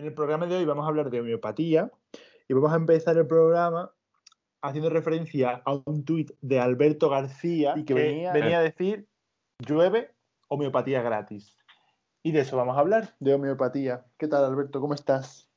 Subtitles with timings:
[0.00, 1.90] En el programa de hoy vamos a hablar de homeopatía
[2.48, 3.92] y vamos a empezar el programa
[4.62, 9.06] haciendo referencia a un tuit de Alberto García Y que venía- venía a decir
[9.58, 10.10] llueve
[10.48, 11.54] homeopatía gratis.
[12.22, 14.06] Y de eso vamos a hablar, de homeopatía.
[14.16, 14.80] ¿Qué tal, Alberto?
[14.80, 15.50] ¿Cómo estás?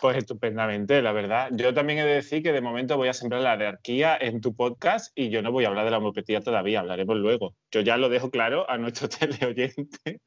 [0.00, 1.50] Pues estupendamente, la verdad.
[1.52, 4.56] Yo también he de decir que de momento voy a sembrar la anarquía en tu
[4.56, 7.54] podcast y yo no voy a hablar de la homeopatía todavía, hablaremos luego.
[7.70, 9.08] Yo ya lo dejo claro a nuestro
[9.54, 10.20] teleoyente.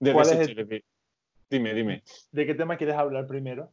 [0.00, 0.84] de ¿Cuál es el-
[1.48, 2.02] Dime, dime.
[2.32, 3.72] ¿De qué tema quieres hablar primero?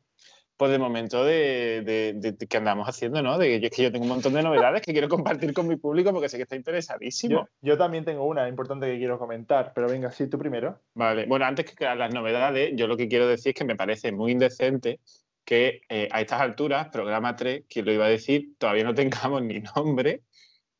[0.55, 3.39] Pues de momento de, de- de- de que andamos haciendo, ¿no?
[3.39, 5.67] De que yo, es que yo tengo un montón de novedades que quiero compartir con
[5.67, 7.47] mi público porque sé que está interesadísimo.
[7.61, 10.79] Yo, yo también tengo una importante que quiero comentar, pero venga, sí, tú primero.
[10.93, 14.11] Vale, bueno, antes que las novedades, yo lo que quiero decir es que me parece
[14.11, 14.99] muy indecente
[15.43, 19.41] que eh, a estas alturas, programa 3, quien lo iba a decir, todavía no tengamos
[19.41, 20.21] ni nombre,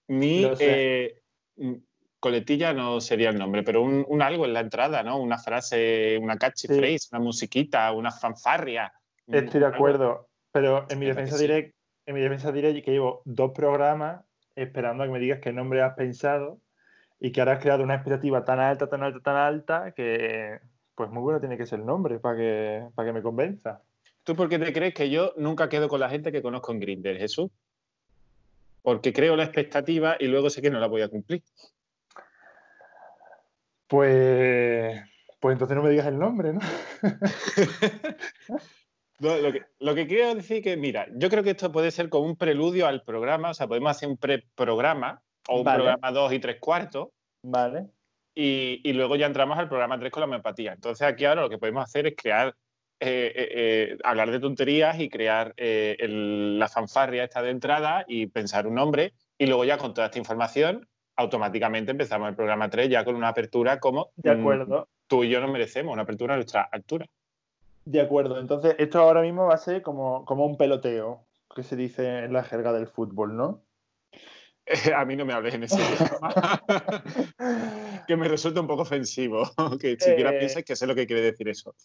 [0.08, 1.20] ni eh,
[2.24, 5.20] coletilla no sería el nombre, pero un, un algo en la entrada, ¿no?
[5.20, 8.94] Una frase, una catchphrase, una musiquita, una fanfarria.
[9.30, 9.76] Estoy de algo.
[9.76, 11.42] acuerdo, pero en mi defensa sí.
[11.42, 11.74] diré,
[12.06, 14.24] en mi defensa diré que llevo dos programas
[14.56, 16.62] esperando a que me digas qué nombre has pensado
[17.20, 20.62] y que ahora has creado una expectativa tan alta, tan alta, tan alta que
[20.96, 23.82] pues muy bueno tiene que ser el nombre para que, para que me convenza.
[24.24, 26.80] ¿Tú por qué te crees que yo nunca quedo con la gente que conozco en
[26.80, 27.52] Grindr, Jesús?
[28.82, 31.44] Porque creo la expectativa y luego sé que no la voy a cumplir.
[33.94, 35.00] Pues,
[35.40, 36.60] pues entonces no me digas el nombre, ¿no?
[39.20, 42.10] No, lo, que, lo que quiero decir que, mira, yo creo que esto puede ser
[42.10, 45.78] como un preludio al programa, o sea, podemos hacer un pre-programa o un Vale.
[45.84, 47.10] programa 2 y 3 cuartos
[47.44, 47.86] Vale.
[48.34, 50.74] y, y luego ya entramos al programa 3 con la homeopatía.
[50.74, 52.56] Entonces aquí ahora lo que podemos hacer es crear,
[53.00, 58.04] eh, eh, eh, hablar de tonterías y crear eh, el- la fanfarria esta de entrada
[58.08, 62.70] y pensar un nombre y luego ya con toda esta información automáticamente empezamos el programa
[62.70, 64.88] 3 ya con una apertura como De mm, acuerdo.
[65.08, 67.06] tú y yo nos merecemos, una apertura a nuestra altura.
[67.86, 68.40] De acuerdo.
[68.40, 72.34] Entonces, esto ahora mismo va a ser como, como un peloteo, que se dice en
[72.34, 73.62] la jerga del fútbol, ¿no?
[74.96, 76.62] A mí no me hables en ese idioma.
[78.08, 79.44] que me resulta un poco ofensivo.
[79.80, 81.76] Que siquiera Eh, pienses que sé lo que quiere decir eso.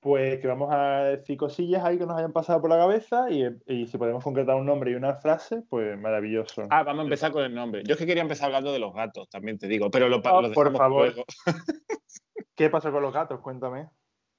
[0.00, 3.44] Pues que vamos a decir cosillas ahí que nos hayan pasado por la cabeza y,
[3.66, 6.62] y si podemos concretar un nombre y una frase, pues maravilloso.
[6.70, 7.82] Ah, vamos a empezar con el nombre.
[7.86, 10.52] Yo es que quería empezar hablando de los gatos, también te digo, pero lo, lo
[10.52, 11.06] por favor.
[11.06, 11.24] luego.
[12.56, 13.40] ¿Qué pasó con los gatos?
[13.40, 13.88] Cuéntame.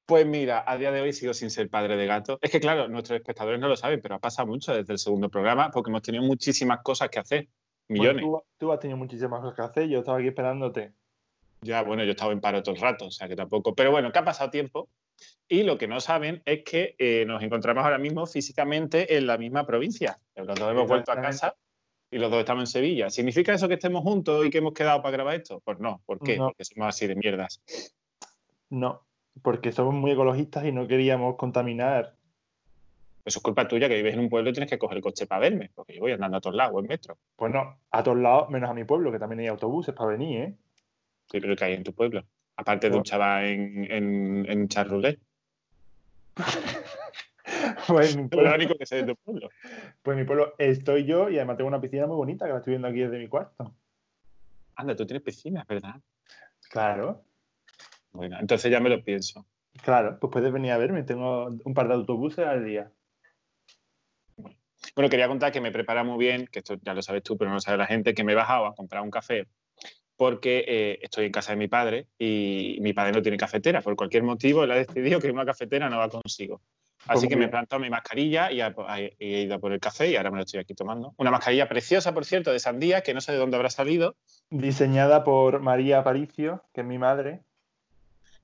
[0.05, 2.37] Pues mira, a día de hoy sigo sin ser padre de gato.
[2.41, 5.29] Es que claro, nuestros espectadores no lo saben, pero ha pasado mucho desde el segundo
[5.29, 7.47] programa porque hemos tenido muchísimas cosas que hacer.
[7.87, 8.23] Millones.
[8.23, 10.93] Bueno, tú, tú has tenido muchísimas cosas que hacer, yo estaba aquí esperándote.
[11.61, 13.73] Ya, bueno, yo he estado en paro todo el rato, o sea que tampoco.
[13.73, 14.89] Pero bueno, que ha pasado tiempo.
[15.47, 19.37] Y lo que no saben es que eh, nos encontramos ahora mismo físicamente en la
[19.37, 20.19] misma provincia.
[20.35, 21.55] Los dos hemos vuelto a casa
[22.11, 23.09] y los dos estamos en Sevilla.
[23.09, 25.61] ¿Significa eso que estemos juntos y que hemos quedado para grabar esto?
[25.63, 26.01] Pues no.
[26.05, 26.37] ¿Por qué?
[26.37, 26.47] No.
[26.47, 27.61] Porque somos así de mierdas.
[28.69, 29.05] No,
[29.41, 32.15] porque somos muy ecologistas y no queríamos contaminar.
[33.25, 35.25] Eso es culpa tuya que vives en un pueblo y tienes que coger el coche
[35.27, 37.17] para verme, porque yo voy andando a todos lados, o en metro.
[37.37, 40.41] Pues no, a todos lados, menos a mi pueblo, que también hay autobuses para venir,
[40.41, 40.55] ¿eh?
[41.31, 42.23] Sí, pero que hay en tu pueblo.
[42.57, 45.19] Aparte de un Pues- chaval en, en, en charroulette.
[47.87, 49.49] Pues mi pueblo, lo único que sé de tu pueblo.
[50.01, 52.57] pues en mi pueblo estoy yo y además tengo una piscina muy bonita que la
[52.59, 53.73] estoy viendo aquí desde mi cuarto.
[54.75, 55.95] Anda, tú tienes piscina, ¿verdad?
[56.69, 57.23] Claro,
[58.11, 59.45] Bueno, entonces ya me lo pienso.
[59.83, 62.91] claro, pues puedes venir a verme, tengo un par de autobuses al día.
[64.95, 67.49] Bueno, quería contar que me prepara muy bien, que esto ya lo sabes tú, pero
[67.49, 69.47] no lo sabe la gente, que me he bajado a comprar un café
[70.15, 73.81] porque eh, estoy en casa de mi padre y mi padre no tiene cafetera.
[73.81, 76.61] Por cualquier motivo, él ha decidido que una cafetera no va consigo.
[77.07, 80.15] Así que me he plantado mi mascarilla y he, ido a por el café y
[80.15, 81.13] ahora me lo estoy aquí tomando.
[81.17, 84.15] Una mascarilla preciosa, por cierto, de sandía, que no sé de dónde habrá salido.
[84.49, 87.41] Diseñada por María Aparicio, que es mi madre.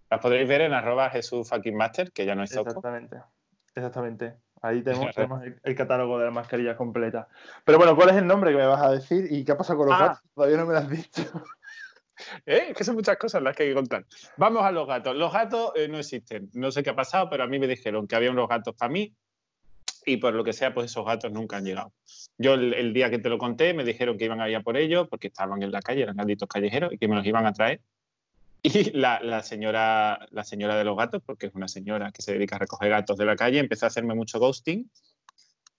[0.09, 2.53] Las podréis ver en arroba Jesús fucking master, que ya no es.
[2.53, 3.17] Exactamente.
[3.75, 4.33] Exactamente.
[4.61, 7.27] Ahí tenemos, tenemos el, el catálogo de las mascarillas completa.
[7.65, 9.27] Pero bueno, ¿cuál es el nombre que me vas a decir?
[9.29, 10.07] ¿Y qué pasa con los Ah.
[10.07, 10.21] gatos?
[10.35, 11.23] Todavía no me lo has dicho.
[12.45, 12.67] ¿Eh?
[12.71, 14.05] Es que son muchas cosas las que hay que contar.
[14.35, 15.15] Vamos a los gatos.
[15.15, 16.49] Los gatos eh, no existen.
[16.53, 18.91] No sé qué ha pasado, pero a mí me dijeron que había unos gatos para
[18.91, 19.13] mí
[20.05, 21.93] y por lo que sea, pues esos gatos nunca han llegado.
[22.37, 24.61] Yo el, el día que te lo conté me dijeron que iban a ir a
[24.61, 27.45] por ellos porque estaban en la calle, eran gatitos callejeros y que me los iban
[27.45, 27.79] a traer.
[28.63, 32.33] Y la, la señora, la señora de los gatos, porque es una señora que se
[32.33, 34.89] dedica a recoger gatos de la calle, empezó a hacerme mucho ghosting.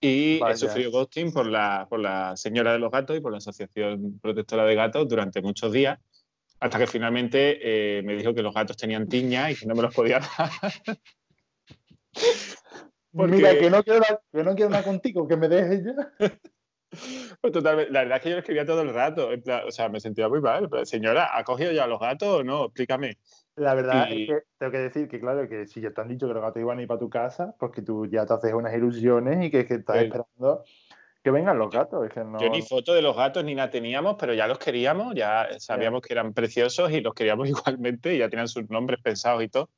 [0.00, 0.54] Y Vaya.
[0.54, 4.18] he sufrido ghosting por la, por la señora de los gatos y por la Asociación
[4.18, 5.98] Protectora de Gatos durante muchos días,
[6.58, 7.58] hasta que finalmente
[7.98, 10.50] eh, me dijo que los gatos tenían tiña y que no me los podía dar.
[13.12, 16.12] Porque- Mira, que no, quiero nada, que no quiero contigo, que me dejes ya.
[17.40, 17.92] Pues totalmente.
[17.92, 19.32] La verdad es que yo lo escribía todo el rato.
[19.32, 20.69] en plan, o sea, me sentía muy mal.
[20.69, 22.64] pero, Señora, ¿ha cogido ya los gatos o no?
[22.66, 23.16] Explícame.
[23.56, 26.08] La verdad Y- es que tengo que decir que, claro, que si ya te han
[26.08, 28.52] dicho que los gatos iban a ir para tu casa, porque tú ya te haces
[28.54, 30.04] unas ilusiones y que, que estás Sí.
[30.04, 30.64] esperando
[31.22, 32.06] que vengan los gatos.
[32.06, 32.40] Es que no...
[32.40, 36.00] Yo ni foto de los gatos ni nada teníamos, pero ya los queríamos, ya sabíamos
[36.00, 37.48] que eran preciosos y los queríamos
[37.78, 39.69] igualmente y ya tenían sus nombres pensados y todo.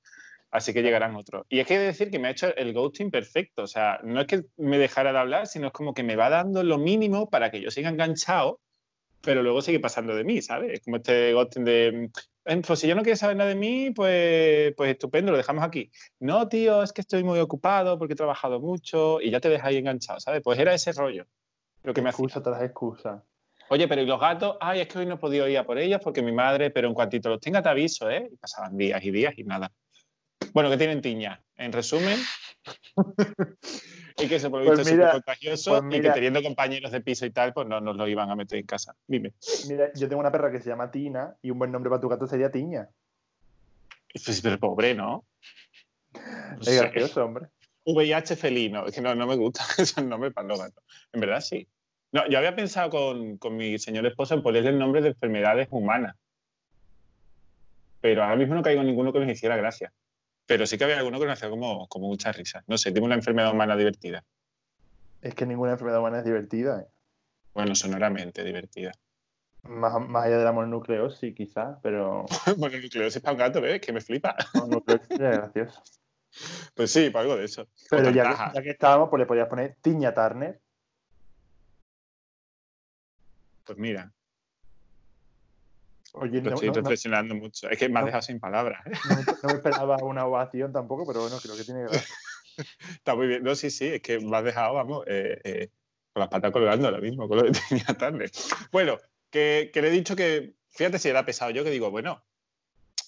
[0.53, 1.47] Así que llegarán otros.
[1.49, 3.63] Y es que decir que me ha hecho el ghosting perfecto.
[3.63, 6.29] O sea, no es que me dejara de hablar, sino es como que me va
[6.29, 8.61] dando lo mínimo para que yo siga enganchado,
[9.23, 10.73] pero luego sigue pasando de mí, ¿sabes?
[10.75, 12.11] Es como este ghosting de,
[12.45, 15.65] "Eh, pues si yo no quiero saber nada de mí, pues, pues estupendo, lo dejamos
[15.65, 15.91] aquí.
[16.21, 19.69] No, tío, es que estoy muy ocupado porque he trabajado mucho y ya te dejas
[19.69, 20.43] ahí enganchado, ¿sabes?
[20.45, 21.25] Pues era ese rollo
[21.83, 23.25] lo que me excusa tras excusa.
[23.71, 24.57] Oye, pero ¿y los gatos?
[24.61, 26.89] Ay, es que hoy no he podido ir a por ellos porque mi madre, pero
[26.89, 28.29] en cuantito los tenga te aviso, ¿eh?
[28.31, 29.73] Y pasaban días y días y nada.
[30.53, 32.19] Bueno, que tienen tiña, en resumen.
[34.19, 37.27] y que por lo Pues es súper contagioso pues y que teniendo compañeros de piso
[37.27, 38.95] y tal, pues no nos lo iban a meter en casa.
[39.07, 39.33] Dime.
[39.69, 42.09] Mira, yo tengo una perra que se llama Tina y un buen nombre para tu
[42.09, 42.89] gato sería Tiña.
[44.13, 45.25] Pues, pero pobre, ¿no?
[46.15, 47.49] No Es gracioso, hombre.
[47.85, 50.85] VIH felino, es que no, no me gusta esos nombres para los gatos.
[51.13, 51.67] En verdad sí.
[52.13, 55.69] No, yo había pensado con, con mi señor esposo en ponerle el nombre de enfermedades
[55.71, 56.15] humanas.
[58.03, 59.93] Pero ahora mismo no caigo en ninguno que nos hiciera gracia.
[60.47, 62.65] Pero sí que había alguno que nos hacía como, como mucha risa.
[62.67, 64.25] No sé, tengo una enfermedad humana divertida.
[65.21, 66.81] Es que ninguna enfermedad humana es divertida.
[66.81, 66.87] ¿eh?
[67.55, 68.93] Bueno, sonoramente divertida.
[69.63, 73.81] Más, más allá del amor nucleosis, sí, quizás, pero bueno, nucleosis para un gato, ¿ves?
[73.81, 74.35] Que me flipa.
[74.55, 75.83] amor nucleosis es gracioso.
[76.75, 77.69] Pues sí, para algo de eso.
[77.91, 80.61] Pero ya que, ya que estábamos, pues le podías poner Tiña Turner.
[83.65, 84.11] Pues mira,
[86.13, 87.69] Oye, no, estoy no- no- reflexionando mucho.
[87.71, 88.07] Es que me has No.
[88.07, 88.85] dejado sin palabras.
[88.87, 88.93] ¿eh?
[89.09, 92.03] no me- no esperaba una ovación tampoco, pero bueno, creo que tiene gracia.
[92.99, 93.43] Está muy bien.
[93.43, 95.69] No, sí, sí, es que me has dejado, vamos, eh, eh,
[96.13, 98.31] con las patas colgando ahora mismo, con lo que tenía tarde.
[98.71, 98.99] Bueno,
[99.31, 102.23] que, que le he dicho que, fíjate si era pesado yo, que digo, bueno,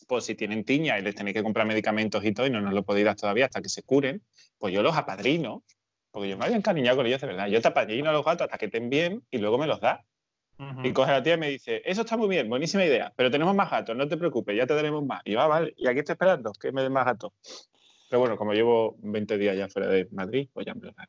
[0.08, 2.72] pues si tienen tiña y les tenéis que comprar medicamentos y todo y no nos
[2.74, 4.22] lo podéis dar todavía hasta que se curen,
[4.58, 5.62] pues yo los apadrino,
[6.10, 7.48] porque yo me había encariñado con ellos de verdad.
[7.48, 9.80] Yo te apadrino a los gatos hasta que estén bien y luego me los
[10.76, 10.84] das.
[10.84, 13.54] Y coge la tía y me dice, eso está muy bien, buenísima idea, pero tenemos
[13.54, 15.22] más gatos, no te preocupes, ya te daremos más.
[15.24, 17.32] Y "Ah, vale, y aquí estoy esperando que me den más gatos.
[18.10, 21.06] Pero bueno, como llevo 20 días ya fuera de Madrid, pues ya me dan.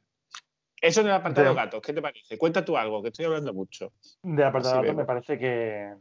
[0.82, 2.38] Eso en el apartado Pero- gatos, ¿qué te parece?
[2.38, 3.92] Cuenta tú algo, que estoy hablando mucho.
[4.24, 4.94] De apartado veo.
[4.94, 5.94] me parece que.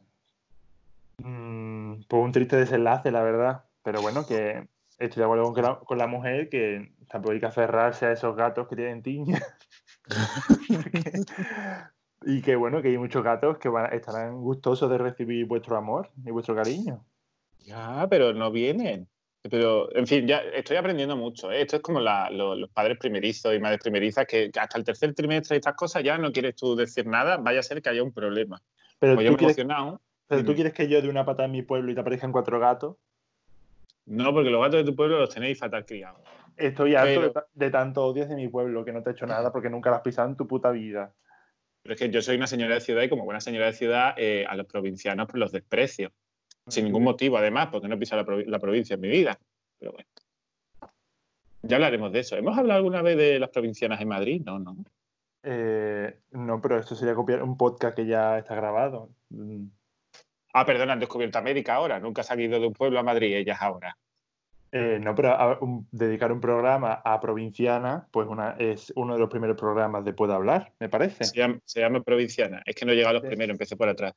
[1.18, 3.64] mm, pues un triste desenlace, la verdad.
[3.82, 4.66] Pero bueno, que
[4.98, 8.34] estoy de acuerdo con, la, con la mujer que tampoco hay que aferrarse a esos
[8.36, 9.40] gatos que tienen tiña.
[12.26, 16.10] y que bueno, que hay muchos gatos que van, estarán gustosos de recibir vuestro amor
[16.24, 17.04] y vuestro cariño.
[17.60, 19.08] Ya, pero no vienen.
[19.50, 21.52] Pero, en fin, ya estoy aprendiendo mucho.
[21.52, 21.60] ¿eh?
[21.60, 25.14] Esto es como la- lo- los padres primerizos y madres primerizas que, hasta el tercer
[25.14, 28.02] trimestre y estas cosas ya no quieres tú decir nada, vaya a ser que haya
[28.02, 28.62] un problema.
[28.98, 30.00] Pero, Como yo tú he quieres, emocionado.
[30.26, 32.58] pero tú quieres que yo de una pata en mi pueblo y te aparezcan cuatro
[32.58, 32.96] gatos.
[34.06, 36.20] No, porque los gatos de tu pueblo los tenéis fatal criados.
[36.56, 39.26] Estoy harto Pero- de, de tanto odio de mi pueblo que no te he hecho
[39.26, 41.12] nada porque nunca las has pisado en tu puta vida.
[41.84, 44.14] Pero es que yo soy una señora de ciudad y como buena señora de ciudad,
[44.16, 46.10] eh, a los provincianos pues los desprecio.
[46.66, 49.38] Sin ningún motivo, además, porque no he pisado la, provi- la provincia en mi vida.
[49.78, 50.08] Pero bueno.
[51.62, 52.36] Ya hablaremos de eso.
[52.36, 54.42] ¿Hemos hablado alguna vez de las provincianas en Madrid?
[54.44, 54.76] No, no.
[55.42, 59.10] Eh, no, pero esto sería copiar un podcast que ya está grabado.
[59.28, 59.66] Mm,
[60.56, 61.98] Ah, perdón, han descubierto América ahora.
[61.98, 63.98] Nunca se han ido de un pueblo a Madrid, ellas ahora.
[64.74, 69.20] Eh, no, pero a- un- dedicar un programa a provinciana, pues una, es uno de
[69.20, 71.24] los primeros programas de Puedo Hablar, me parece.
[71.24, 72.62] Se llama, se llama provinciana.
[72.66, 73.28] Es que no he llegado a los Sí.
[73.28, 74.14] primeros, empecé por atrás.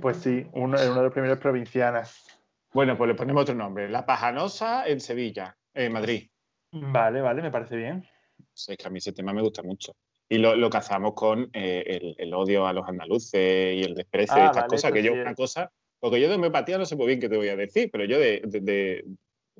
[0.00, 2.26] Pues sí, uno, uno de los primeros provincianas.
[2.72, 3.88] Bueno, pues le ponemos otro nombre.
[3.88, 6.28] La Pajanosa en Sevilla, en Madrid.
[6.72, 8.04] Vale, vale, me parece bien.
[8.52, 9.92] Sí, es que a mí ese tema me gusta mucho.
[10.28, 14.36] Y lo, lo cazamos con eh, el, el odio a los andaluces y el desprecio
[14.36, 16.84] Ah, y estas vale, cosas, que yo sí una cosa, porque yo de homeopatía no
[16.84, 19.04] sé muy bien qué te voy a decir, pero yo de, de- de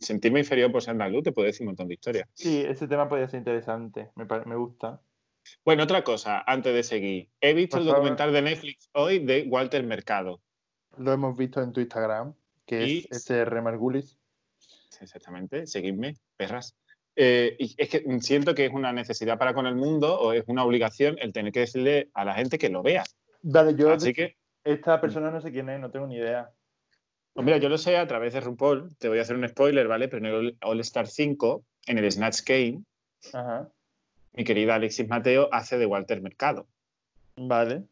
[0.01, 2.29] sentirme inferior por ser andaluz te puedo decir un montón de historias.
[2.35, 5.01] Sí, ese tema podría ser interesante, me, gusta.
[5.65, 7.29] Bueno, otra cosa, antes de seguir.
[7.41, 8.01] He visto Por el favor.
[8.03, 10.41] documental de Netflix hoy de Walter Mercado.
[10.99, 12.35] Lo hemos visto en tu Instagram,
[12.67, 14.19] que Y- es SR Margulis.
[15.01, 16.75] Exactamente, seguidme, perras.
[17.15, 20.45] Eh, y es que siento que es una necesidad para con el mundo o es
[20.47, 23.05] una obligación el tener que decirle a la gente que lo vea.
[23.43, 26.51] Vale, yo Así que esta persona no sé quién es, no tengo ni idea.
[27.39, 29.87] Pues mira, yo lo sé a través de RuPaul, te voy a hacer un spoiler,
[29.87, 30.09] ¿vale?
[30.09, 32.83] Pero en el All Star 5, en el Snatch Game,
[33.33, 33.69] Ajá.
[34.33, 36.67] mi querida Alexis Mateo hace de Walter Mercado.
[37.37, 37.85] Vale.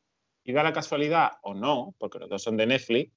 [0.42, 3.12] Y da la casualidad, o no, porque los dos son de Netflix,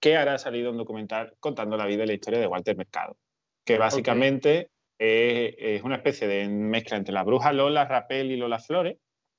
[0.00, 3.16] que ahora ha salido un documental contando la vida y la historia de Walter Mercado.
[3.64, 4.70] Que básicamente
[5.00, 8.98] es, es una especie de mezcla entre la bruja Lola, Rapel y Lola Flores,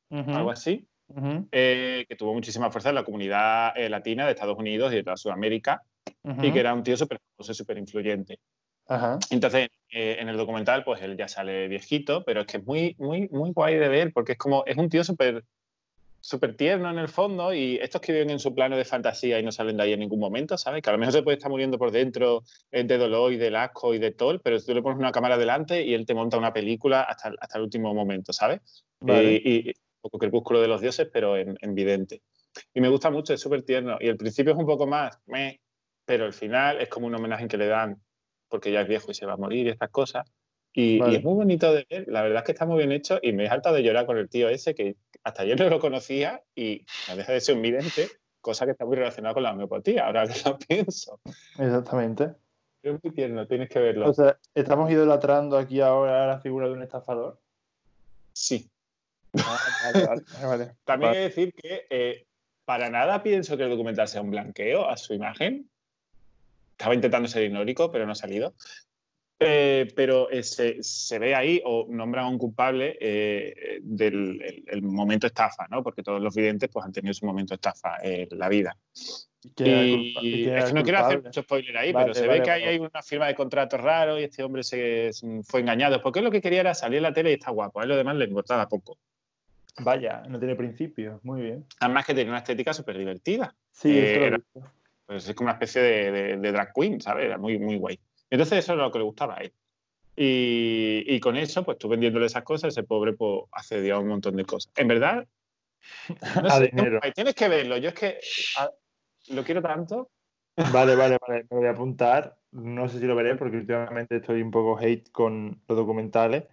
[0.10, 0.86] algo así,
[1.54, 5.04] eh, que tuvo muchísima fuerza en la comunidad eh, latina de Estados Unidos y de
[5.04, 5.84] toda Sudamérica
[6.24, 8.40] y que era un tío súper famoso, súper influyente.
[8.88, 9.20] Ajá.
[9.30, 12.96] Entonces, eh, en el documental, pues él ya sale viejito, pero es que es muy,
[12.98, 15.44] muy, muy guay de ver, porque es como, es un tío súper
[16.26, 19.44] súper tierno en el fondo y estos que viven en su plano de fantasía y
[19.44, 20.82] no salen de ahí en ningún momento, ¿sabes?
[20.82, 23.58] Que a lo mejor se puede estar muriendo por dentro eh, de dolor y del
[23.58, 26.38] asco y de todo, pero tú le pones una cámara delante y él te monta
[26.38, 28.62] una película hasta, hasta el último momento, ¿sabes?
[29.02, 29.34] Vale.
[29.34, 32.22] Y, y un poco crepúsculo de los dioses, pero en, en vidente.
[32.74, 33.98] Y me gusta mucho, es súper tierno.
[34.00, 35.60] Y el principio es un poco más, meh,
[36.06, 38.02] pero el final es como un homenaje que le dan
[38.50, 40.32] porque ya es viejo y se va a morir y estas cosas.
[40.74, 41.14] Y, Vale.
[41.14, 43.32] y es muy bonito de ver, la verdad es que está muy bien hecho y
[43.32, 46.44] me he saltado de llorar con el tío ese que hasta yo no lo conocía
[46.56, 48.10] y no deja de ser un vidente,
[48.42, 51.20] cosa que está muy relacionada con la homeopatía, ahora que lo pienso.
[51.58, 52.34] Exactamente.
[52.82, 54.10] Es muy tierno, tienes que verlo.
[54.10, 57.40] O sea, estamos idolatrando aquí ahora la figura de un estafador.
[58.34, 58.70] sí.
[59.36, 59.58] Ah,
[59.92, 60.72] vale, vale, vale.
[60.84, 62.28] También he de decir que eh,
[62.66, 65.70] para nada pienso que el documental sea un blanqueo a su imagen.
[66.84, 68.56] Estaba intentando ser ignórico, pero no ha salido.
[69.40, 74.64] Eh, pero eh, se, se ve ahí o nombran a un culpable eh, del el-
[74.68, 75.82] el momento estafa, ¿no?
[75.82, 78.78] Porque todos los videntes pues, han tenido su momento estafa en la vida.
[79.60, 80.14] ¿Y Y,
[80.46, 82.52] y es que no quiero hacer mucho spoiler ahí, Vale, pero se vale, ve que
[82.52, 82.68] vale.
[82.68, 85.12] hay una firma de contratos raro y este hombre se
[85.46, 86.02] fue engañado.
[86.02, 87.80] Porque lo que quería era salir en la tele y está guapo.
[87.80, 88.98] A él lo demás le importaba poco.
[89.80, 91.22] Vaya, no tiene principio.
[91.24, 91.66] Muy bien.
[91.80, 93.56] Además que tenía una estética súper divertida.
[93.72, 94.72] Sí, Eh, eso lo he visto.
[95.14, 97.26] Pues es como una especie de, de- de drag queen, ¿sabes?
[97.26, 98.00] Era muy, muy guay.
[98.32, 99.54] Entonces eso era lo que le gustaba a él.
[100.16, 104.08] Y, y con eso, pues tú vendiéndole esas cosas, ese pobre pues accedió a un
[104.08, 104.72] montón de cosas.
[104.76, 105.28] En verdad,
[106.42, 107.00] no sé, dinero.
[107.14, 107.78] tienes que verlo.
[107.78, 108.20] Yo es que
[108.58, 108.72] a-
[109.30, 110.10] lo quiero tanto.
[110.56, 111.44] Vale, vale, vale.
[111.44, 112.38] Me lo voy a apuntar.
[112.52, 116.46] No sé si lo veré porque últimamente estoy un poco hate con los documentales.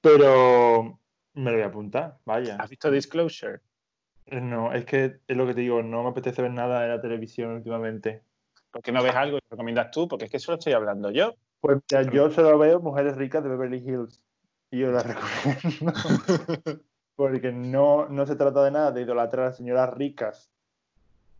[0.00, 1.00] Pero
[1.34, 2.18] me lo voy a apuntar.
[2.24, 2.56] Vaya.
[2.58, 3.60] ¿Has visto Disclosure?
[4.26, 5.82] No, es que es lo que te digo.
[5.82, 8.22] No me apetece ver nada de la televisión últimamente.
[8.70, 10.06] ¿Por qué no ves algo y lo recomiendas tú?
[10.06, 11.34] Porque es que eso lo estoy hablando yo.
[11.60, 14.22] Pues mira, yo solo veo Mujeres Ricas de Beverly Hills.
[14.70, 15.92] Y yo las recomiendo.
[17.16, 20.50] Porque no, no se trata de nada de idolatrar a señoras ricas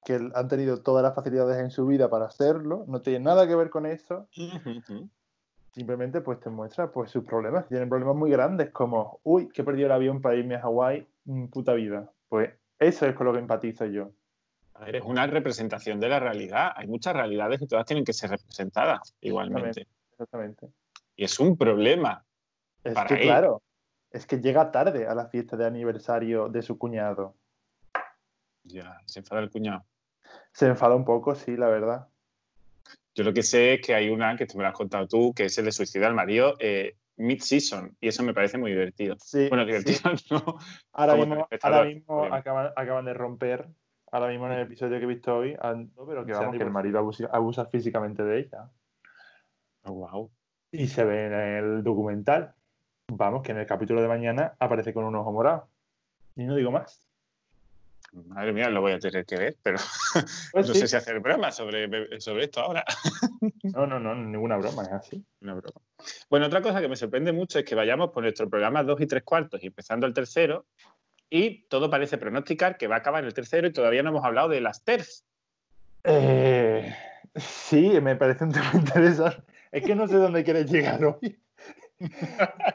[0.05, 2.85] que han tenido todas las facilidades en su vida para hacerlo.
[2.87, 4.27] No tiene nada que ver con eso.
[5.73, 7.69] Simplemente pues te muestra pues sus problemas.
[7.69, 11.07] Tienen problemas muy grandes como, uy, que he perdido el avión para irme a Hawái,
[11.25, 12.11] mm, puta vida.
[12.29, 14.11] Pues eso es con lo que empatizo yo.
[14.75, 16.73] A ver, es una representación de la realidad.
[16.75, 19.87] Hay muchas realidades y todas tienen que ser representadas igualmente.
[20.13, 20.69] Exactamente.
[21.15, 22.25] Y es un problema.
[22.83, 23.23] Es Para que él.
[23.25, 23.63] claro,
[24.11, 27.35] es que llega tarde a la fiesta de aniversario de su cuñado.
[28.65, 29.85] Ya, se enfada el cuñado.
[30.53, 32.09] Se enfada un poco, sí, la verdad.
[33.15, 35.35] Yo lo que sé es que hay una, que tú me la has contado tú,
[35.35, 37.97] que es el de suicida al marido eh, mid-season.
[38.01, 39.17] Y eso me parece muy divertido.
[39.19, 39.71] Sí, Bueno, sí.
[39.71, 40.59] divertido no.
[40.93, 43.69] Ahora mismo, ahora acaban, acaban de romper,
[44.11, 45.57] ahora mismo en el episodio que he visto hoy,
[46.07, 48.71] pero que, vamos, que el marido abusa, abusa físicamente de ella.
[49.85, 50.31] Oh, wow.
[50.73, 52.55] Y se ve en el documental,
[53.09, 55.69] vamos, que en el capítulo de mañana aparece con un ojo morado.
[56.37, 57.10] Y no digo más.
[58.13, 59.79] Madre mía, lo voy a tener que ver, pero
[60.53, 60.81] Pues no sí.
[60.81, 62.85] sé si hacer broma sobre, sobre esto ahora.
[63.63, 65.25] No, no, no, ninguna broma, es así.
[65.41, 65.81] Una broma.
[66.29, 69.07] Bueno, otra cosa que me sorprende mucho es que vayamos por nuestro programa 2 y
[69.07, 70.67] 3 cuartos y empezando el tercero,
[71.31, 74.49] y todo parece pronosticar que va a acabar el tercero y todavía no hemos hablado
[74.49, 75.25] de las TERFs.
[76.03, 76.93] Eh,
[77.37, 79.43] sí, me parece un tema interesante.
[79.71, 81.39] Es que no sé dónde quieres llegar hoy.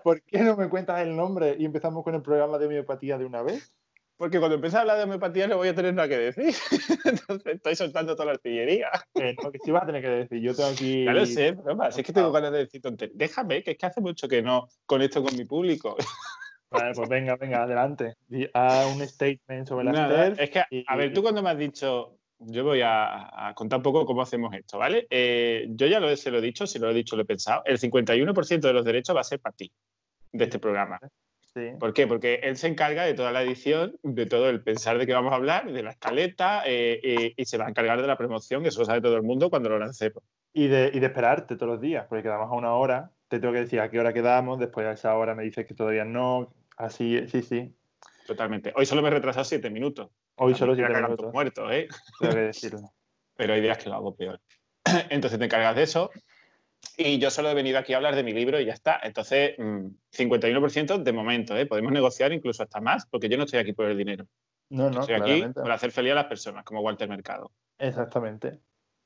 [0.03, 3.25] ¿Por qué no me cuentas el nombre y empezamos con el programa de homeopatía de
[3.25, 3.75] una vez?
[4.17, 6.53] Porque cuando empiece a hablar de homeopatía no voy a tener nada que decir.
[7.05, 8.89] Entonces estoy soltando toda la artillería.
[9.15, 10.41] Eh, no, que sí vas a tener que decir.
[10.41, 11.03] Yo tengo aquí.
[11.03, 11.91] Ya lo sé, broma.
[11.91, 13.17] Si es que tengo ganas de decir tonterías.
[13.17, 15.95] Déjame, que es que hace mucho que no conecto con mi público.
[16.71, 18.15] Vale, pues venga, venga, adelante.
[18.53, 21.57] Haz un statement sobre las Nada, es que, y- a ver, tú cuando me has
[21.57, 25.07] dicho, yo voy a, a contar un poco cómo hacemos esto, ¿vale?
[25.09, 27.61] Eh, yo ya lo, se lo he dicho, si lo he dicho, lo he pensado.
[27.65, 29.71] El 51% de los derechos va a ser para ti,
[30.33, 30.99] de este programa.
[31.55, 31.71] Sí.
[31.79, 32.05] ¿Por qué?
[32.05, 35.31] Porque él se encarga de toda la edición, de todo el pensar de qué vamos
[35.31, 38.61] a hablar, de la escaleta, eh, eh, y se va a encargar de la promoción,
[38.61, 40.21] que eso lo sabe todo el mundo cuando lo lancemos.
[40.51, 43.11] Y, de, y de esperarte todos los días, porque quedamos a una hora.
[43.29, 44.59] Te tengo que decir a qué hora quedamos.
[44.59, 46.53] Después a esa hora me dices que todavía no.
[46.75, 47.73] Así, sí, sí.
[48.27, 48.73] Totalmente.
[48.75, 50.09] Hoy solo me he retrasado siete minutos.
[50.35, 51.17] Hoy solo siete minutos.
[51.17, 51.87] tus muertos, ¿eh?
[52.19, 52.91] Tengo que decirlo.
[53.37, 54.41] pero hay días que lo hago peor.
[55.09, 56.11] Entonces te encargas de eso.
[56.97, 58.99] Y yo solo he venido aquí a hablar de mi libro y ya está.
[59.03, 61.65] Entonces, mm, 51% de momento, ¿eh?
[61.65, 64.25] Podemos negociar incluso hasta más, porque yo no estoy aquí por el dinero.
[64.69, 67.51] No, no, estoy aquí por hacer feliz a las personas, como Walter Mercado.
[67.77, 68.59] Exactamente.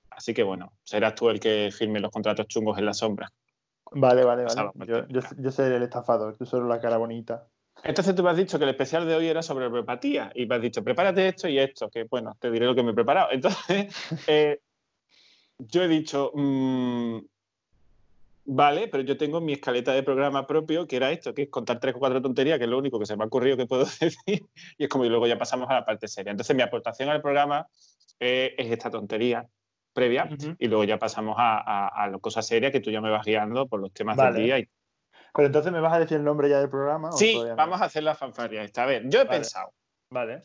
[0.09, 3.31] Así que bueno, serás tú el que firme los contratos chungos en la sombra.
[3.91, 4.71] Vale, vale, vale.
[4.85, 7.47] Yo, yo, yo soy el estafador, tú solo la cara bonita.
[7.83, 10.55] Entonces tú me has dicho que el especial de hoy era sobre homeopatía y me
[10.55, 13.29] has dicho, prepárate esto y esto, que bueno, te diré lo que me he preparado.
[13.31, 13.95] Entonces,
[14.27, 14.59] eh,
[15.57, 17.19] yo he dicho, mm,
[18.51, 21.79] vale, pero yo tengo mi escaleta de programa propio, que era esto, que es contar
[21.79, 23.85] tres o cuatro tonterías, que es lo único que se me ha ocurrido que puedo
[24.01, 24.11] decir,
[24.77, 26.31] y es como y luego ya pasamos a la parte seria.
[26.31, 27.67] Entonces mi aportación al programa
[28.19, 29.45] eh, es esta tontería
[29.93, 30.55] previa Ujú.
[30.57, 33.25] y luego ya pasamos a, a, a las cosas serias que tú ya me vas
[33.25, 34.33] guiando por los temas Vale.
[34.37, 34.59] del día.
[34.59, 34.69] y-
[35.33, 37.09] Pero entonces me vas a decir el nombre ya del programa.
[37.09, 37.55] o Sí, no?
[37.55, 39.03] vamos a hacer la fanfarria esta vez.
[39.05, 39.37] Yo he Vale.
[39.39, 39.71] pensado.
[40.09, 40.43] Vale.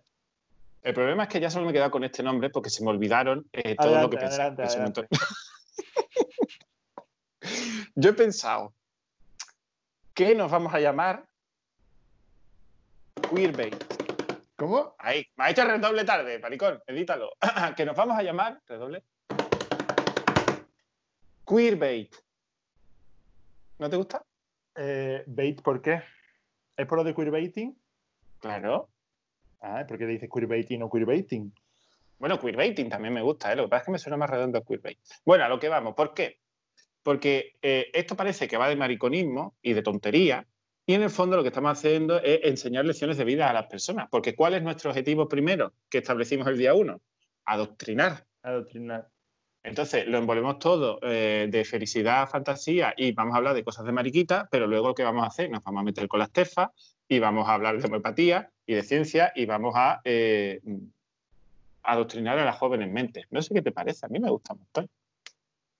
[0.83, 2.91] El problema es que ya solo me he quedado con este nombre porque se me
[2.91, 4.49] olvidaron eh, todo lo que pensaba.
[4.51, 5.09] adelante, adelante.
[7.95, 8.75] Yo he pensado
[10.15, 11.27] que nos vamos a llamar
[13.31, 13.77] Queerbait.
[14.57, 14.95] ¿Cómo?
[14.99, 17.33] Ahí, me ha hecho redoble tarde, maricón, edítalo.
[17.77, 19.03] que nos vamos a llamar, redoble.
[21.47, 22.15] Queerbait.
[23.79, 24.25] ¿No te gusta?
[24.77, 26.03] Eh, bait, ¿por qué?
[26.77, 27.77] ¿Es por lo de queerbaiting?
[28.41, 28.89] Claro.
[29.61, 31.53] Ah, ¿por qué le dices queerbaiting o queerbaiting?
[32.19, 33.57] Bueno, queerbaiting también me gusta, ¿eh?
[33.57, 34.99] lo que pasa es que me suena más redondo queerbait.
[35.25, 36.41] Bueno, a lo que vamos, ¿por qué?
[37.05, 40.45] Porque eh, esto parece que va de mariconismo y de tontería,
[40.87, 43.67] y en el fondo lo que estamos haciendo es enseñar lecciones de vida a las
[43.67, 44.09] personas.
[44.11, 47.01] Porque ¿cuál es nuestro objetivo primero que establecimos el día uno?
[47.45, 48.27] Adoctrinar.
[48.43, 49.09] Adoctrinar.
[49.63, 53.93] Entonces, lo envolvemos todo eh, de felicidad, fantasía y vamos a hablar de cosas de
[53.93, 56.69] mariquita, pero luego lo que vamos a hacer, nos vamos a meter con las tefas
[57.09, 60.61] y vamos a hablar de homeopatía y de ciencia y vamos a eh,
[61.83, 63.25] adoctrinar a las jóvenes mentes.
[63.31, 64.89] No sé qué te parece, a mí me gusta un montón.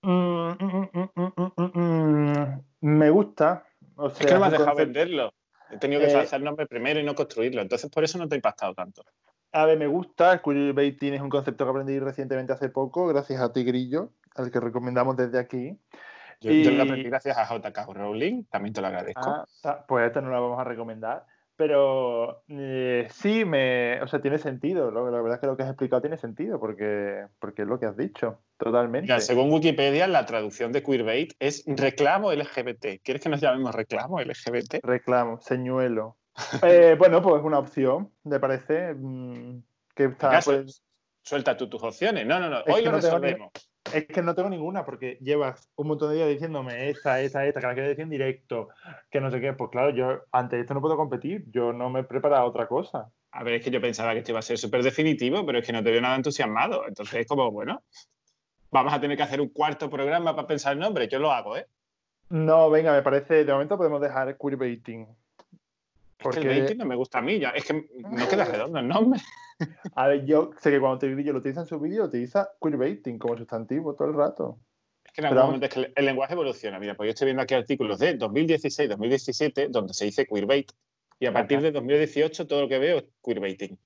[0.05, 3.65] Mm, mm, mm, Me gusta.
[3.95, 5.33] O sea, Es que no me has dejado venderlo.
[5.71, 7.61] He tenido que Eh, hacer el nombre primero y no construirlo.
[7.61, 9.03] Entonces, por eso no te ha impactado tanto.
[9.51, 10.33] A ver, me gusta.
[10.33, 14.59] El queerbaiting es un concepto que aprendí recientemente hace poco, gracias a Tigrillo, al que
[14.59, 15.79] recomendamos desde aquí.
[16.41, 19.21] Yo, yo lo Y- aprendí gracias a JK Rowling, también te lo agradezco.
[19.25, 21.25] Ah, ta- pues esta no la vamos a recomendar.
[21.57, 24.91] Pero eh, sí, me, o sea, tiene sentido.
[24.91, 27.79] Lo- La verdad es que lo que has explicado tiene sentido, porque, porque es lo
[27.79, 29.19] que has dicho, totalmente.
[29.21, 32.99] Según Wikipedia, la traducción de queerbait es reclamo LGBT.
[33.03, 34.79] ¿Quieres que nos llamemos reclamo LGBT?
[34.83, 36.17] Reclamo, señuelo.
[36.61, 38.93] Eh, bueno, pues una opción, me parece.
[38.93, 39.63] mm,
[39.95, 40.83] que está, pues,
[41.23, 42.27] Suelta tú tus opciones.
[42.27, 42.59] No, no, no.
[42.59, 43.51] Es Hoy lo no tengo resolvemos.
[43.93, 47.59] Es que no tengo ninguna, porque llevas un montón de días diciéndome esta, esta, esta,
[47.59, 48.69] que la quiero decir en directo,
[49.09, 49.53] que no sé qué.
[49.53, 53.09] Pues claro, yo ante esto no puedo competir, yo no me he preparado otra cosa.
[53.31, 55.65] A ver, es que yo pensaba que esto iba a ser súper definitivo, pero es
[55.65, 56.87] que no te veo nada entusiasmado.
[56.87, 57.83] Entonces es como, bueno,
[58.71, 61.07] vamos a tener que hacer un cuarto programa para pensar el nombre.
[61.07, 61.67] Yo lo hago, ¿eh?
[62.29, 65.07] No, venga, me parece, de momento podemos dejar queerbaiting.
[66.29, 67.39] Es que el Porque- baiting no me gusta a mí.
[67.39, 67.49] Ya.
[67.49, 69.19] Es que no queda redondo el nombre.
[69.95, 73.37] A ver, yo sé que cuando Tigrillo lo utiliza en su vídeo, utiliza queerbaiting como
[73.37, 74.59] sustantivo todo el rato.
[75.03, 76.79] Es que en algún momento es que el, lenguaje evoluciona.
[76.79, 80.71] Mira, pues yo estoy viendo aquí artículos de 2016-2017 donde se dice queerbait.
[81.19, 83.79] Y a partir de 2018 todo lo que veo es queerbaiting.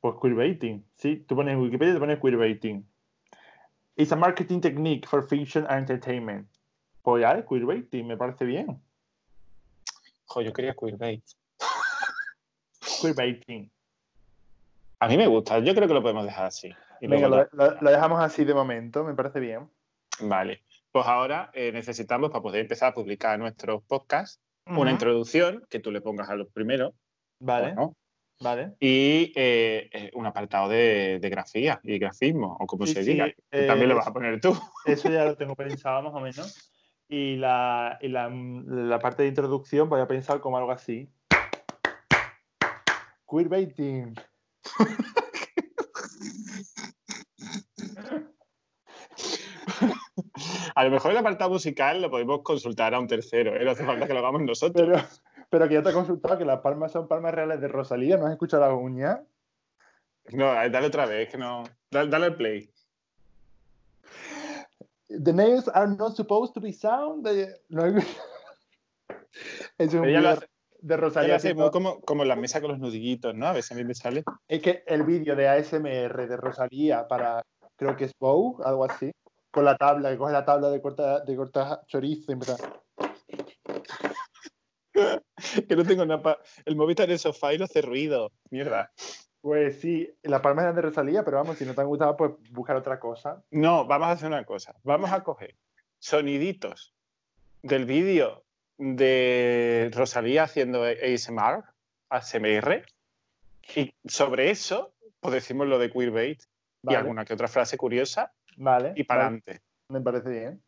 [0.00, 2.86] Pues queerbaiting, sí, tú pones en Wikipedia, te pones queerbaiting.
[3.96, 6.48] It's a marketing technique for fiction and entertainment.
[7.02, 8.82] Pues ya, queerbaiting, me parece bien.
[10.34, 11.22] Jo, yo quería queerbait.
[13.00, 13.70] Queerbaiting.
[14.98, 15.60] A mí me gusta.
[15.60, 16.74] Yo creo que lo podemos dejar así.
[17.00, 19.70] Y Venga, lo, lo- lo dejamos así de momento, me parece bien.
[20.20, 20.64] Vale.
[20.90, 25.92] Pues ahora eh, necesitamos, para poder empezar a publicar nuestros podcasts, una introducción que tú
[25.92, 26.94] le pongas a los primeros.
[27.38, 27.94] Vale, ¿no?
[28.40, 28.74] vale.
[28.80, 33.10] Y eh, eh, un apartado de, de grafía y grafismo, o como Sí, se sí,
[33.12, 33.26] diga.
[33.52, 34.56] eh, también lo vas a poner tú.
[34.84, 36.73] Eso ya lo tengo pensado más o menos.
[37.08, 41.12] Y la, y la, la parte de introducción voy a pensar como algo así.
[43.28, 44.14] Queerbaiting.
[50.74, 53.64] A lo mejor el apartado musical lo podemos consultar a un tercero, ¿eh?
[53.64, 54.88] no hace falta que lo hagamos nosotros.
[54.88, 55.00] Pero,
[55.48, 58.26] pero que ya te he consultado que las palmas son palmas reales de Rosalía, ¿no
[58.26, 59.20] has escuchado las uñas?
[60.32, 61.64] No, dale otra vez, que no.
[61.90, 62.73] Dale, dale al play.
[65.08, 67.26] The nails are not supposed to be sound.
[67.26, 67.94] de- no hay-
[69.78, 70.46] es un lo hace,
[70.80, 71.28] de Rosalía.
[71.28, 73.46] lo hace como, como la mesa con los nudillitos, ¿no?
[73.46, 74.24] A veces a mí me sale.
[74.48, 77.42] Es que el vídeo de ASMR de Rosalía para,
[77.76, 79.12] creo que es Vogue, algo así,
[79.50, 82.56] con la tabla, que coge la tabla de corta, de corta chorizo y empieza.
[85.68, 88.30] que no tengo nada El móvil está en el sofá y no hace ruido.
[88.50, 88.92] Mierda.
[89.44, 92.30] Pues sí, las palmas eran de Rosalía, pero vamos, si no te han gustado, pues
[92.50, 93.42] buscar otra cosa.
[93.50, 94.74] No, vamos a hacer una cosa.
[94.84, 95.54] Vamos a coger
[95.98, 96.94] soniditos
[97.62, 98.42] del vídeo
[98.78, 101.62] de Rosalía haciendo ASMR,
[102.08, 102.86] ASMR,
[103.76, 106.46] y sobre eso, pues decimos lo de queerbait y
[106.86, 109.66] Vale, alguna que otra frase curiosa vale, y para vale, adelante.
[109.90, 110.62] me parece bien.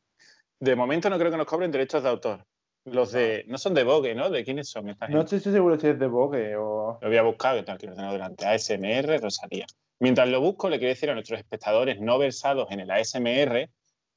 [0.61, 2.45] De momento no creo que nos cobren derechos de autor.
[2.87, 3.44] Los de.
[3.49, 4.31] No son de Vogue, ¿no?
[4.31, 6.99] ¿De quiénes son esta No estoy seguro si es de Vogue o.
[7.01, 8.46] Lo voy a buscar, que lo tengo delante.
[8.46, 9.66] ASMR, Rosalía.
[9.99, 13.68] Mientras lo busco, le quiero decir a nuestros espectadores no versados en el ASMR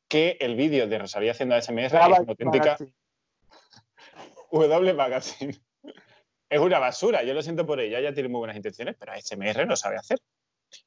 [0.08, 2.78] que el vídeo de Rosalía haciendo ASMR es una auténtica
[4.52, 5.56] W Magazine.
[6.50, 9.68] Es una basura, yo lo siento por ella, ella tiene muy buenas intenciones, pero ASMR
[9.68, 10.20] no sabe hacer.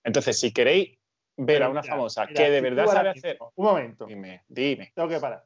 [0.05, 0.99] Entonces, si queréis
[1.37, 3.39] ver a una famosa que de verdad sabe hacer.
[3.55, 4.07] Un momento.
[4.07, 4.93] Dime, dime.
[4.95, 5.45] Tengo que parar.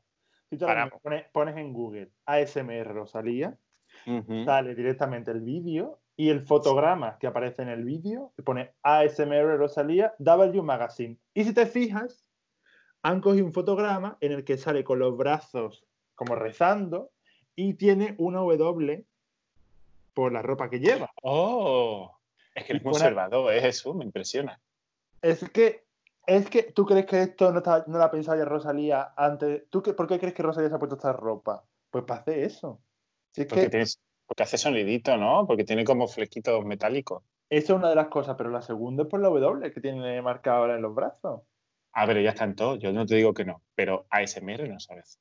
[0.51, 0.67] Si tú
[1.33, 3.57] pones, en Google ASMR Rosalía,
[4.45, 9.57] sale directamente el vídeo y el fotograma que aparece en el vídeo que pone ASMR
[9.57, 11.19] Rosalía W Magazine.
[11.35, 12.25] Y si te fijas,
[13.03, 17.11] han cogido un fotograma en el que sale con los brazos como rezando
[17.55, 19.05] y tiene una W
[20.15, 21.11] por la ropa que lleva.
[21.23, 22.17] ¡Oh!
[22.55, 24.61] Es que es conservador, es eso, me impresiona.
[25.21, 25.86] Es que,
[26.27, 29.63] es que, ¿tú crees que esto no, no la pensaba ya Rosalía antes?
[29.71, 31.65] ¿Tú ¿Por qué crees que Rosalía se ha puesto esta ropa?
[31.91, 32.81] Pues para hacer eso.
[33.49, 33.87] porque,
[34.27, 35.47] porque hace sonidito, ¿no?
[35.47, 37.23] Porque tiene como flequitos metálicos.
[37.49, 40.21] Esa es una de las cosas, pero la segunda es por la W que tiene
[40.21, 41.43] marcada ahora en los brazos.
[41.93, 45.21] A ver, ya están todos, yo no te digo que no, pero ASMR no sabes.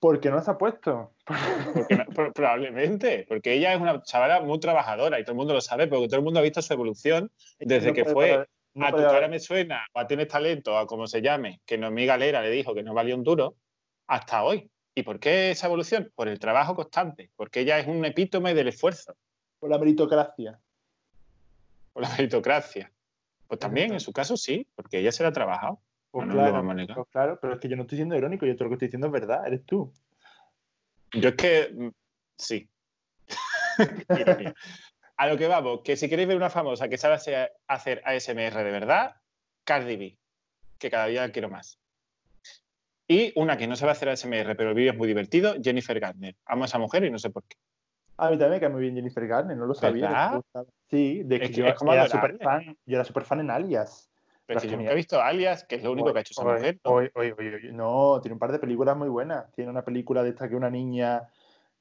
[0.00, 1.12] ¿Por qué no se ha puesto?
[2.34, 6.08] probablemente, porque ella es una chavala muy trabajadora y todo el mundo lo sabe, porque
[6.08, 8.48] todo el mundo ha visto su evolución desde que fue
[8.80, 12.06] a tu cara me suena, o a tienes talento, a como se llame, que mi
[12.06, 13.56] Galera le dijo que no valía un duro,
[14.06, 14.70] hasta hoy.
[14.94, 16.12] ¿Y por qué esa evolución?
[16.14, 19.14] Por el trabajo constante, porque ella es un epítome del esfuerzo.
[19.58, 20.58] Por la meritocracia.
[21.92, 22.92] Por la meritocracia.
[23.48, 25.80] Pues también, en su caso sí, porque ella se la ha trabajado.
[26.10, 28.70] Pues, claro, pues claro, pero es que yo no estoy siendo irónico, yo todo lo
[28.70, 29.92] que estoy diciendo es verdad, eres tú.
[31.12, 31.88] Yo es que mm,
[32.36, 32.68] sí.
[35.22, 37.14] a lo que vamos, que si queréis ver una famosa que sabe
[37.68, 39.14] hacer ASMR de verdad,
[39.62, 40.18] Cardi B,
[40.80, 41.78] que cada día quiero más.
[43.06, 46.34] Y una que no sabe hacer ASMR, pero el vídeo es muy divertido, Jennifer Garner.
[46.44, 47.56] Amo a esa mujer y no sé por qué.
[48.16, 50.40] A mí también me cae muy bien Jennifer Garner, no lo sabía.
[50.90, 54.10] Sí, de que, yo, era super fan, yo era súper fan en Alias.
[54.44, 56.80] Pero yo nunca he visto Alias, que es lo único que ha hecho esa mujer.
[56.84, 58.20] ¿no?
[58.20, 59.52] tiene un par de películas muy buenas.
[59.52, 61.28] Tiene una película de esta que una niña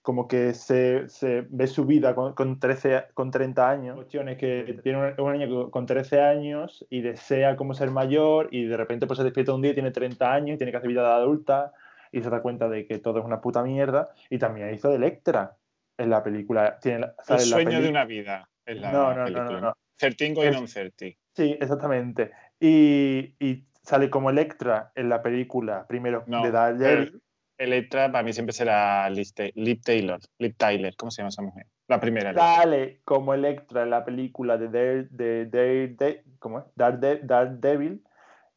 [0.01, 3.95] como que se, se ve su vida con, con, 13, con 30 años.
[3.95, 8.65] Cuestión es que tiene una, niña con 13 años y desea como ser mayor y
[8.65, 10.89] de repente pues se despierta un día y tiene 30 años y tiene que hacer
[10.89, 11.73] vida de adulta
[12.11, 14.95] y se da cuenta de que todo es una puta mierda y también hizo de
[14.95, 15.55] Electra
[15.97, 16.79] en la película.
[16.79, 18.49] Tiene, El sueño de una vida.
[18.65, 19.45] En la no, no, película.
[19.45, 19.73] no, no, no.
[19.99, 21.15] Certingo y non certi.
[21.35, 22.31] Sí, exactamente.
[22.59, 27.21] Y, y, sale como Electra en la película, primero de Daredevil.
[27.61, 31.67] Electra para mí siempre será Lip Taylor, Lip Tyler, ¿cómo se llama esa mujer?
[31.87, 32.33] La primera.
[32.33, 36.65] Sale como Electra en la película de Dare, de, Dare, de, ¿cómo es?
[36.75, 38.03] Daredevil.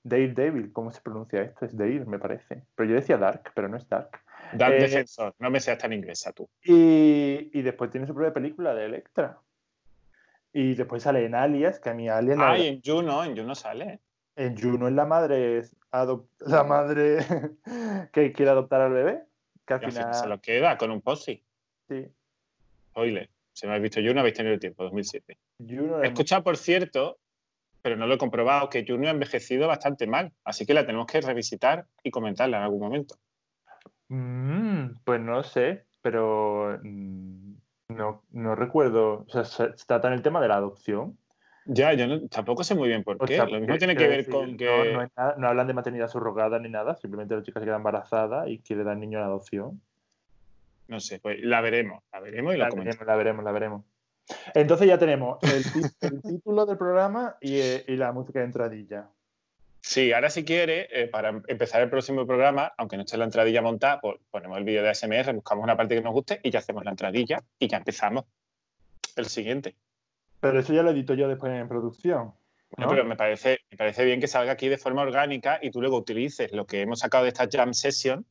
[0.02, 1.66] Daredevil, ¿cómo se pronuncia esto?
[1.66, 2.62] Es Dare, me parece.
[2.74, 4.20] Pero yo decía Dark, pero no es Dark.
[4.54, 6.48] Dark eh, Defensor, no me seas tan inglesa tú.
[6.62, 9.38] Y, y, después tiene su propia película de Electra.
[10.52, 12.38] Y después sale en Alias, que a mí Alias...
[12.40, 14.00] Ah, y en Juno, en Juno sale.
[14.36, 17.18] En Juno es la madre, la madre
[18.12, 19.22] que quiere adoptar al bebé.
[19.66, 20.14] Que al final...
[20.14, 21.42] Se lo queda con un posi.
[21.88, 22.06] Sí.
[22.94, 25.38] Oile, si no habéis visto Juno, habéis tenido tiempo, 2007.
[26.02, 27.18] He escuchado, por cierto,
[27.82, 30.32] pero no lo he comprobado, que Juno ha envejecido bastante mal.
[30.44, 33.16] Así que la tenemos que revisitar y comentarla en algún momento.
[34.08, 37.54] Mm, pues no sé, pero mm,
[37.88, 39.24] no, no recuerdo.
[39.26, 41.18] O sea, se, trata en el tema de la adopción.
[41.66, 43.38] Ya, yo tampoco sé muy bien por qué.
[43.38, 45.08] Lo mismo tiene que ver con que.
[45.38, 48.84] No, hablan de maternidad subrogada ni nada, simplemente la chica se queda embarazada y quiere
[48.84, 49.80] dar niño en adopción.
[50.88, 53.84] No sé, pues la veremos, la veremos y la, veremos, la veremos, la veremos.
[54.54, 59.08] Entonces ya tenemos el, título del programa y, eh, y, la música de entradilla.
[59.80, 63.60] Sí, ahora si quiere, eh, para empezar el próximo programa, aunque no esté la entradilla
[63.60, 66.60] montada, pues ponemos el vídeo de ASMR, buscamos una parte que nos guste y ya
[66.60, 68.24] hacemos la entradilla y ya empezamos
[69.16, 69.76] el siguiente.
[70.44, 72.34] Pero eso ya lo edito yo después en producción.
[72.76, 72.88] ¿no?
[72.88, 75.96] pero me parece, me parece bien que salga aquí de forma orgánica y tú luego
[75.96, 78.26] utilices lo que hemos sacado de esta jam session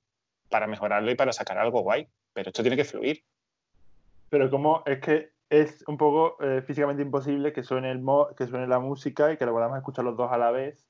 [0.47, 2.07] para mejorarlo y para sacar algo guay.
[2.33, 3.23] Pero esto tiene que fluir.
[4.29, 8.05] Pero como es que es un poco eh, físicamente imposible que suene, el
[8.37, 10.85] que suene la música y que lo podamos escuchar los dos a la vez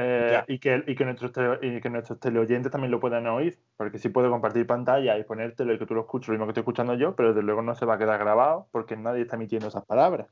[0.00, 3.98] eh, y, que, y, que nuestros y que nuestros teleoyentes también lo puedan oír, porque
[3.98, 6.60] sí puedo compartir pantalla y ponértelo y que tú lo escuches lo mismo que estoy
[6.60, 9.66] escuchando yo, pero desde luego no se va a quedar grabado porque nadie está emitiendo
[9.66, 10.28] esas palabras.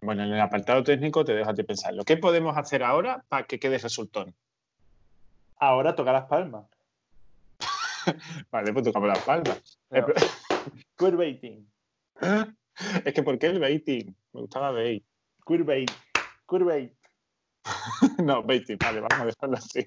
[0.00, 2.02] Bueno, en el apartado técnico te dejo a ti pensarlo.
[2.04, 4.34] ¿Qué podemos hacer ahora para que quede resultón?
[5.56, 6.66] Ahora toca las palmas.
[8.50, 9.78] vale, pues tocamos las palmas.
[10.98, 11.64] Queerbaiting.
[13.04, 14.16] es que ¿por qué el baiting?
[14.32, 15.04] Me gustaba bait.
[15.46, 15.92] Queerbait.
[16.48, 16.92] Queerbait.
[18.24, 19.86] no, baiting, vale, vamos a dejarlo así.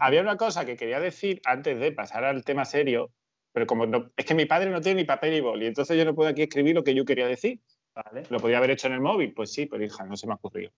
[0.00, 3.10] Había una cosa que quería decir antes de pasar al tema serio,
[3.52, 6.04] pero como no, es que mi padre no tiene ni papel ni boli, entonces yo
[6.04, 7.60] no puedo aquí escribir lo que yo quería decir.
[7.94, 8.24] Vale.
[8.28, 9.32] ¿Lo podía haber hecho en el móvil?
[9.32, 10.70] Pues sí, pero hija, no se me ha ocurrido.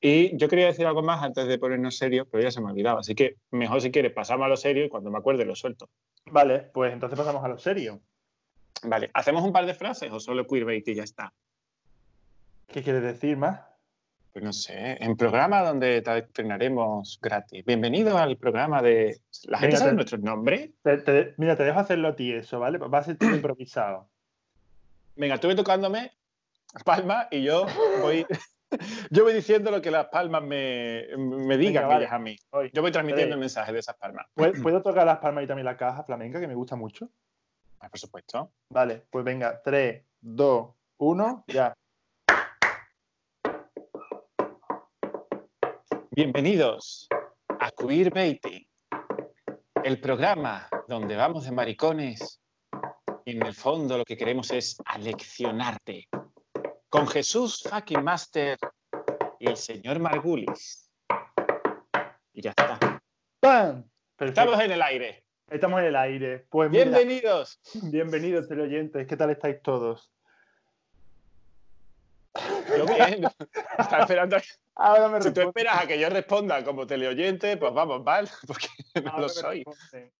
[0.00, 2.70] Y yo quería decir algo más antes de ponernos serios, pero ya se me ha
[2.70, 2.98] olvidado.
[2.98, 5.90] Así que mejor si quieres pasamos a lo serio y cuando me acuerde lo suelto.
[6.26, 8.00] Vale, pues entonces pasamos a lo serio.
[8.84, 11.32] Vale, ¿hacemos un par de frases o solo queerbait y ya está?
[12.68, 13.67] ¿Qué quieres decir más?
[14.38, 17.64] Pues no sé, en programa donde te estrenaremos gratis.
[17.64, 19.20] Bienvenido al programa de...
[19.46, 20.70] ¿La gente Venga, sabe te- nuestros nombres?
[20.80, 22.78] Te- te- mira, te dejo hacerlo a ti eso, ¿vale?
[22.78, 24.08] Va a ser todo improvisado.
[25.16, 26.12] Venga, estuve tocándome
[26.84, 27.66] palmas y yo
[28.00, 28.24] voy,
[29.10, 32.04] yo voy diciendo lo que las palmas me, me digan Venga, vale.
[32.04, 32.36] ellas a mí.
[32.72, 34.26] Yo voy transmitiendo el mensaje de esas palmas.
[34.34, 37.10] ¿Puedo, puedo tocar las palmas y también la caja flamenca, que me gusta mucho?
[37.80, 38.52] Ah, Por supuesto.
[38.70, 41.74] Vale, pues venga, 3, 2, 1, ya.
[46.18, 47.06] Bienvenidos
[47.60, 48.66] a Queerbaiting,
[49.84, 52.42] el programa donde vamos de maricones
[53.24, 56.08] y en el fondo lo que queremos es aleccionarte
[56.88, 58.58] con Jesús fucking Master
[59.38, 60.90] y el señor Margulis.
[62.32, 63.00] Y ya está.
[63.38, 63.88] ¡Pam!
[64.16, 64.40] Perfecto.
[64.40, 65.24] Estamos en el aire.
[65.48, 66.46] Estamos en el aire.
[66.50, 67.60] Pues mira, Bienvenidos.
[67.92, 69.06] bienvenidos, teleoyentes.
[69.06, 70.10] ¿Qué tal estáis todos?
[72.76, 73.24] Yo bien.
[73.78, 74.36] Estaba esperando.
[74.36, 74.42] a-
[74.80, 75.48] Ahora me Si tú responden.
[75.48, 78.68] esperas a que yo responda como teleoyente, pues vamos, mal, porque
[79.02, 79.64] no Ahora lo soy.
[79.64, 80.12] responden.